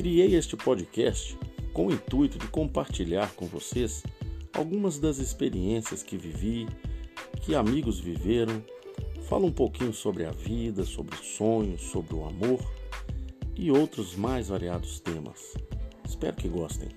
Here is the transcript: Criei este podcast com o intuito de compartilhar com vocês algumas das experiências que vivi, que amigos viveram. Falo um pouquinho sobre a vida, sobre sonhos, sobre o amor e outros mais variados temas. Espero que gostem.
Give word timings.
Criei 0.00 0.34
este 0.34 0.56
podcast 0.56 1.38
com 1.74 1.88
o 1.88 1.92
intuito 1.92 2.38
de 2.38 2.46
compartilhar 2.48 3.34
com 3.34 3.44
vocês 3.44 4.02
algumas 4.50 4.98
das 4.98 5.18
experiências 5.18 6.02
que 6.02 6.16
vivi, 6.16 6.66
que 7.42 7.54
amigos 7.54 8.00
viveram. 8.00 8.64
Falo 9.28 9.46
um 9.46 9.52
pouquinho 9.52 9.92
sobre 9.92 10.24
a 10.24 10.30
vida, 10.30 10.84
sobre 10.84 11.18
sonhos, 11.18 11.82
sobre 11.82 12.14
o 12.14 12.24
amor 12.24 12.60
e 13.54 13.70
outros 13.70 14.16
mais 14.16 14.48
variados 14.48 15.00
temas. 15.00 15.52
Espero 16.02 16.34
que 16.34 16.48
gostem. 16.48 16.88